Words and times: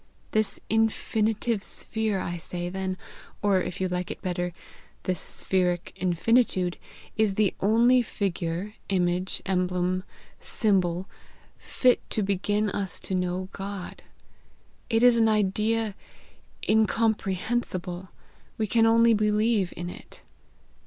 This 0.31 0.59
infinitive 0.67 1.61
sphere, 1.61 2.19
I 2.19 2.35
say 2.37 2.69
then, 2.69 2.97
or, 3.43 3.61
if 3.61 3.79
you 3.79 3.87
like 3.87 4.09
it 4.09 4.19
better, 4.23 4.51
this 5.03 5.19
spheric 5.19 5.93
infinitude, 5.95 6.77
is 7.17 7.35
the 7.35 7.53
only 7.59 8.01
figure, 8.01 8.73
image, 8.89 9.43
emblem, 9.45 10.03
symbol, 10.39 11.07
fit 11.59 11.99
to 12.09 12.23
begin 12.23 12.67
us 12.71 12.99
to 13.01 13.13
know 13.13 13.49
God; 13.51 14.01
it 14.89 15.03
is 15.03 15.17
an 15.17 15.29
idea 15.29 15.93
incomprehensible; 16.67 18.09
we 18.57 18.65
can 18.65 18.87
only 18.87 19.13
believe 19.13 19.71
in 19.77 19.87
it. 19.87 20.23